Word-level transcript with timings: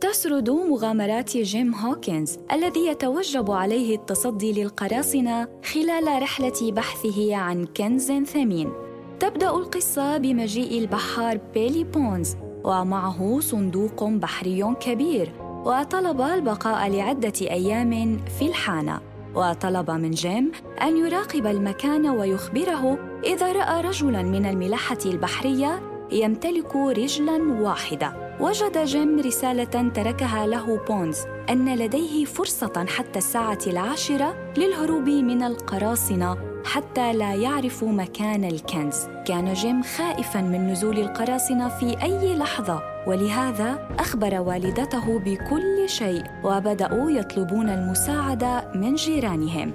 تسرد 0.00 0.50
مغامرات 0.50 1.36
جيم 1.36 1.74
هوكنز 1.74 2.38
الذي 2.52 2.86
يتوجب 2.86 3.50
عليه 3.50 3.96
التصدي 3.96 4.62
للقراصنة 4.62 5.48
خلال 5.64 6.22
رحلة 6.22 6.72
بحثه 6.72 7.36
عن 7.36 7.64
كنز 7.64 8.12
ثمين. 8.12 8.72
تبدأ 9.20 9.50
القصة 9.50 10.18
بمجيء 10.18 10.78
البحار 10.78 11.40
بيلي 11.54 11.84
بونز 11.84 12.36
ومعه 12.64 13.40
صندوق 13.40 14.04
بحري 14.04 14.74
كبير 14.80 15.32
وطلب 15.64 16.20
البقاء 16.20 16.88
لعدة 16.88 17.32
أيام 17.40 18.18
في 18.38 18.46
الحانة 18.46 19.11
وطلب 19.34 19.90
من 19.90 20.10
جيم 20.10 20.52
أن 20.82 20.96
يراقب 20.96 21.46
المكان 21.46 22.08
ويخبره 22.08 22.98
إذا 23.24 23.52
رأى 23.52 23.80
رجلاً 23.80 24.22
من 24.22 24.46
الملاحة 24.46 24.98
البحرية 25.06 25.91
يمتلك 26.12 26.76
رجلاً 26.76 27.62
واحدة. 27.62 28.36
وجد 28.40 28.78
جيم 28.78 29.20
رسالة 29.20 29.90
تركها 29.94 30.46
له 30.46 30.80
بونز 30.88 31.18
أن 31.50 31.74
لديه 31.74 32.24
فرصة 32.24 32.86
حتى 32.88 33.18
الساعة 33.18 33.58
العاشرة 33.66 34.34
للهروب 34.56 35.08
من 35.08 35.42
القراصنة 35.42 36.36
حتى 36.64 37.12
لا 37.12 37.34
يعرفوا 37.34 37.88
مكان 37.88 38.44
الكنز. 38.44 38.96
كان 39.26 39.52
جيم 39.52 39.82
خائفا 39.82 40.40
من 40.40 40.72
نزول 40.72 40.98
القراصنة 40.98 41.68
في 41.68 42.02
أي 42.02 42.36
لحظة 42.36 42.82
ولهذا 43.06 43.88
أخبر 43.98 44.40
والدته 44.40 45.18
بكل 45.18 45.88
شيء 45.88 46.22
وبدأوا 46.44 47.10
يطلبون 47.10 47.68
المساعدة 47.68 48.72
من 48.74 48.94
جيرانهم. 48.94 49.72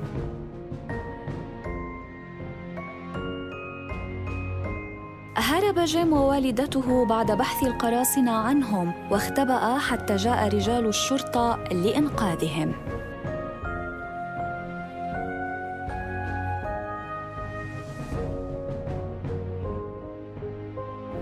هرب 5.40 5.80
جيم 5.80 6.14
ووالدته 6.14 7.06
بعد 7.06 7.32
بحث 7.32 7.64
القراصنة 7.64 8.32
عنهم 8.32 8.92
واختبأ 9.12 9.78
حتى 9.78 10.16
جاء 10.16 10.48
رجال 10.48 10.86
الشرطة 10.86 11.60
لإنقاذهم. 11.72 12.72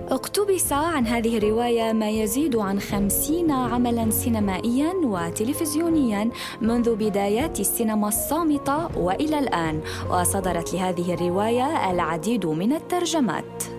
اقتبس 0.09 0.73
عن 0.73 1.07
هذه 1.07 1.37
الرواية 1.37 1.93
ما 1.93 2.09
يزيد 2.09 2.55
عن 2.55 2.79
خمسين 2.79 3.51
عملاً 3.51 4.09
سينمائياً 4.09 4.93
وتلفزيونياً 5.03 6.29
منذ 6.61 6.95
بدايات 6.95 7.59
السينما 7.59 8.07
الصامتة 8.07 8.97
وإلى 8.97 9.39
الآن 9.39 9.81
وصدرت 10.09 10.73
لهذه 10.73 11.13
الرواية 11.13 11.91
العديد 11.91 12.45
من 12.45 12.73
الترجمات. 12.73 13.74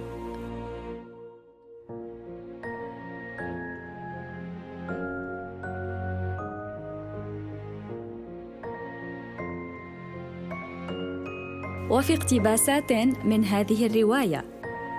وفي 11.91 12.15
اقتباسات 12.15 12.93
من 13.25 13.45
هذه 13.45 13.87
الرواية. 13.87 14.45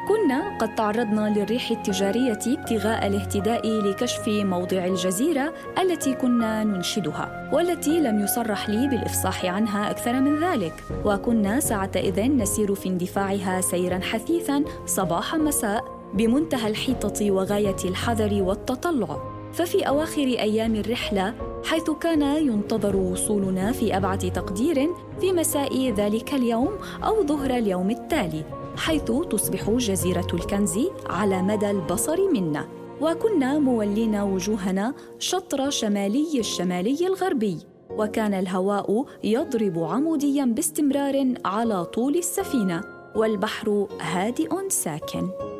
كنا 0.08 0.58
قد 0.58 0.76
تعرضنا 0.76 1.34
للريح 1.40 1.72
التجارية 1.72 2.40
ابتغاء 2.48 3.08
الاهتداء 3.08 3.68
لكشف 3.68 4.28
موضع 4.28 4.86
الجزيرة 4.86 5.54
التي 5.82 6.14
كنا 6.14 6.64
ننشدها 6.64 7.52
والتي 7.54 8.00
لم 8.00 8.20
يصرح 8.20 8.70
لي 8.70 8.88
بالإفصاح 8.88 9.46
عنها 9.46 9.92
أكثر 9.92 10.20
من 10.20 10.44
ذلك. 10.44 10.74
وكنا 11.06 11.60
ساعتئذ 11.60 12.22
نسير 12.22 12.76
في 12.76 12.90
اندفاعها 12.90 13.62
سيرا 13.62 14.00
حثيثا 14.00 14.64
صباح 14.86 15.36
مساء 15.36 15.84
بمنتهى 16.14 16.70
الحيطة 16.70 17.32
وغاية 17.32 17.78
الحذر 17.86 18.44
والتطلع. 18.44 19.37
ففي 19.54 19.88
أواخر 19.88 20.24
أيام 20.24 20.76
الرحلة 20.76 21.34
حيث 21.66 21.90
كان 21.90 22.22
ينتظر 22.22 22.96
وصولنا 22.96 23.72
في 23.72 23.98
أبعد 23.98 24.32
تقدير 24.32 24.90
في 25.22 25.32
مساء 25.32 25.90
ذلك 25.90 26.34
اليوم 26.34 26.70
أو 27.04 27.26
ظهر 27.26 27.50
اليوم 27.50 27.90
التالي 27.90 28.44
حيث 28.78 29.12
تصبح 29.30 29.70
جزيرة 29.70 30.28
الكنز 30.34 30.80
على 31.10 31.42
مدى 31.42 31.72
البصر 31.72 32.32
منا. 32.32 32.68
وكنا 33.02 33.60
مولين 33.60 34.16
وجوهنا 34.16 34.94
شطر 35.20 35.70
شمالي 35.70 36.40
الشمالي 36.40 37.08
الغربي 37.08 37.58
وكان 37.90 38.34
الهواء 38.34 39.06
يضرب 39.24 39.80
عموديا 39.80 40.46
باستمرار 40.46 41.34
على 41.46 41.86
طول 41.86 42.16
السفينة 42.16 42.84
والبحر 43.16 43.88
هادئ 44.02 44.70
ساكن. 44.70 45.57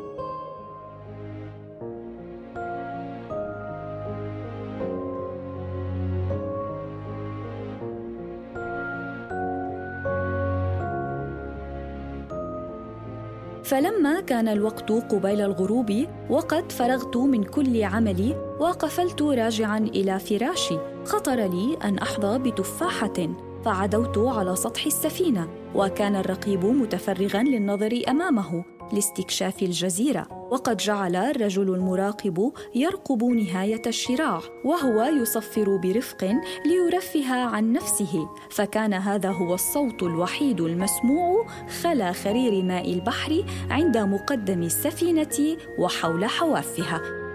فلما 13.68 14.20
كان 14.20 14.48
الوقت 14.48 14.92
قبيل 14.92 15.40
الغروب 15.40 16.06
وقد 16.30 16.72
فرغت 16.72 17.16
من 17.16 17.44
كل 17.44 17.84
عملي 17.84 18.56
وقفلت 18.60 19.22
راجعا 19.22 19.78
إلى 19.78 20.18
فراشي. 20.18 20.78
خطر 21.04 21.34
لي 21.34 21.78
أن 21.84 21.98
أحظى 21.98 22.38
بتفاحة. 22.38 23.47
فعدوت 23.64 24.18
على 24.18 24.56
سطح 24.56 24.86
السفينة 24.86 25.48
وكان 25.74 26.16
الرقيب 26.16 26.64
متفرغا 26.64 27.42
للنظر 27.42 28.02
أمامه 28.08 28.64
لاستكشاف 28.92 29.62
الجزيرة. 29.62 30.48
وقد 30.50 30.76
جعل 30.76 31.16
الرجل 31.16 31.74
المراقب 31.74 32.52
يرقب 32.74 33.24
نهاية 33.24 33.82
الشراع 33.86 34.40
وهو 34.64 35.02
يصفر 35.02 35.76
برفق 35.76 36.32
ليرفه 36.66 37.34
عن 37.34 37.72
نفسه. 37.72 38.28
فكان 38.50 38.94
هذا 38.94 39.30
هو 39.30 39.54
الصوت 39.54 40.02
الوحيد 40.02 40.60
المسموع 40.60 41.46
خلا 41.82 42.12
خرير 42.12 42.64
ماء 42.64 42.92
البحر 42.92 43.44
عند 43.70 43.98
مقدم 43.98 44.62
السفينة 44.62 45.56
وحول 45.78 46.24
حوافها. 46.24 47.27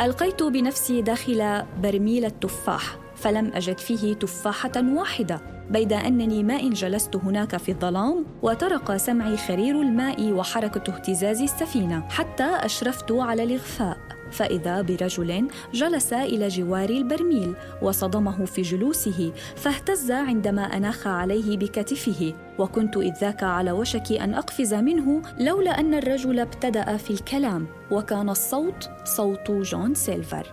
القيت 0.00 0.42
بنفسي 0.42 1.02
داخل 1.02 1.62
برميل 1.82 2.24
التفاح 2.24 2.98
فلم 3.16 3.52
أجد 3.54 3.78
فيه 3.78 4.14
تفاحة 4.14 4.72
واحدة 4.76 5.40
بيد 5.70 5.92
أنني 5.92 6.42
ما 6.42 6.60
إن 6.60 6.70
جلست 6.70 7.16
هناك 7.16 7.56
في 7.56 7.68
الظلام 7.72 8.26
وطرق 8.42 8.96
سمعي 8.96 9.36
خرير 9.36 9.80
الماء 9.80 10.32
وحركة 10.32 10.94
اهتزاز 10.94 11.42
السفينة 11.42 12.08
حتى 12.08 12.44
أشرفت 12.44 13.12
على 13.12 13.42
الإغفاء. 13.42 13.98
فإذا 14.32 14.82
برجل 14.82 15.48
جلس 15.72 16.12
إلى 16.12 16.48
جوار 16.48 16.90
البرميل 16.90 17.54
وصدمه 17.82 18.44
في 18.44 18.62
جلوسه 18.62 19.32
فاهتز 19.56 20.10
عندما 20.10 20.62
أناخ 20.62 21.06
عليه 21.06 21.56
بكتفه. 21.56 22.34
وكنت 22.58 22.96
إذ 22.96 23.12
ذاك 23.20 23.42
على 23.42 23.72
وشك 23.72 24.12
أن 24.12 24.34
أقفز 24.34 24.74
منه 24.74 25.22
لولا 25.38 25.80
أن 25.80 25.94
الرجل 25.94 26.40
ابتدأ 26.40 26.96
في 26.96 27.10
الكلام 27.10 27.66
وكان 27.90 28.28
الصوت 28.28 28.90
صوت 29.04 29.50
جون 29.50 29.94
سيلفر. 29.94 30.46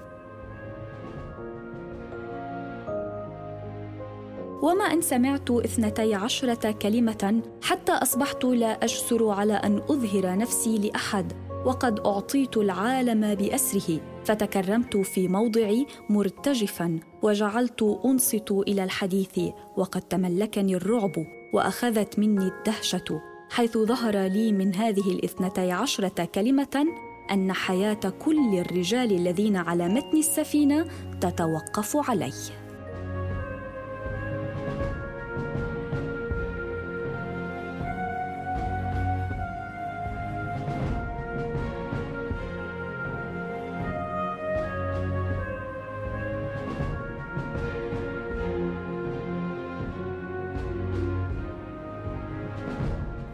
وما 4.62 4.84
أن 4.84 5.02
سمعت 5.02 5.52
اثنتي 5.52 6.16
عشرة 6.16 6.72
كلمة 6.72 7.42
حتى 7.62 7.92
أصبحت 7.92 8.46
لا 8.46 8.84
أجسر 8.84 9.30
على 9.30 9.54
أن 9.54 9.78
أظهر 9.78 10.38
نفسي 10.38 10.78
لأحد. 10.78 11.47
وقد 11.68 12.00
أعطيت 12.00 12.58
العالم 12.58 13.36
بأسره 13.36 14.00
فتكرمت 14.25 14.98
في 14.98 15.28
موضعي 15.28 15.88
مرتجفا 16.10 17.00
وجعلت 17.22 18.00
أنصت 18.06 18.52
إلى 18.52 18.84
الحديث 18.84 19.40
وقد 19.78 20.02
تملكني 20.02 20.75
الرعب 20.75 21.25
وأخذت 21.54 22.19
مني 22.19 22.48
الدهشة 22.48 23.22
حيث 23.50 23.78
ظهر 23.78 24.18
لي 24.18 24.52
من 24.52 24.75
هذه 24.75 25.12
الاثنتي 25.12 25.72
عشرة 25.72 26.25
كلمة 26.25 26.86
أن 27.31 27.54
حياة 27.54 28.14
كل 28.25 28.60
الرجال 28.60 29.12
الذين 29.12 29.56
على 29.56 29.88
متن 29.88 30.18
السفينة 30.18 30.88
تتوقف 31.22 32.10
علي. 32.10 32.67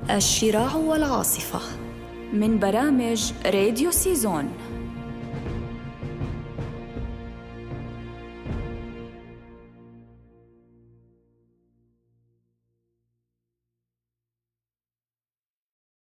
الشراع 0.09 0.75
والعاصفة 0.75 1.59
من 2.33 2.59
برامج 2.59 3.31
راديو 3.45 3.91
سيزون. 3.91 4.49